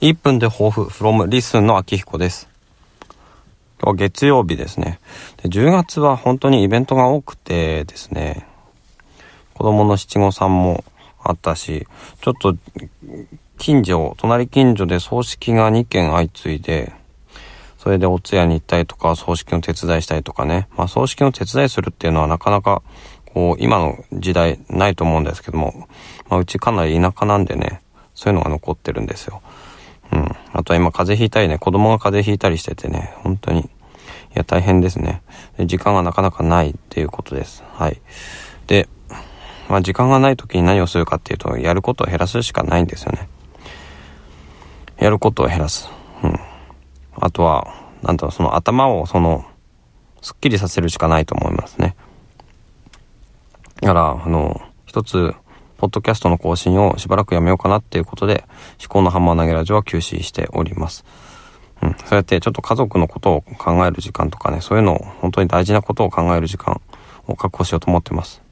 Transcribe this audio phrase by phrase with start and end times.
[0.00, 2.48] 1分で抱負 from リスンの秋彦です。
[3.80, 4.98] 今日は月曜日ですね
[5.42, 5.48] で。
[5.48, 8.46] 10月は本当にイベントが多くてですね、
[9.54, 10.84] 子供の七五三も
[11.22, 11.86] あったし、
[12.20, 12.56] ちょっと
[13.56, 16.92] 近所、隣近所で葬式が2件相次いで、
[17.78, 20.66] それでお通夜に行ったりとか、葬式の手伝いしたりとかね。
[20.76, 22.82] まあ葬式の手伝いするっていうのはなかなか、
[23.32, 25.88] こう、今の時代ないと思うんですけども、
[26.28, 27.80] まあうちかなり田舎なんでね、
[28.14, 29.40] そういうのが残ってるんですよ。
[30.56, 33.64] あとは今風邪ひいたりね、子供が風邪ひいたりしててね、本当に、い
[34.34, 35.20] や大変ですね。
[35.58, 37.64] で時間がなかなかないっていうことです。
[37.72, 38.00] はい。
[38.68, 38.88] で、
[39.68, 43.28] まあ時間がない時に何をするかっていうと、やることを減らすしかないんですよね。
[44.98, 45.90] やることを減らす。
[46.22, 46.38] うん。
[47.16, 47.66] あとは、
[48.02, 49.44] なんだろう、その頭をその、
[50.22, 51.96] すっきりさせるしかないと思いますね。
[53.80, 55.34] だから、あの、一つ、
[55.84, 58.46] ポッドキャストの更新をしばらくやめようかなっていうことで、
[58.80, 61.04] 思考のハンマー投げラジオは休止しております。
[61.82, 61.94] うん。
[62.06, 66.80] そうやってちょっと家族のことを考える時間とかね、そういうのを本当に大事なことを考える時間
[67.26, 68.43] を確保しようと思ってます。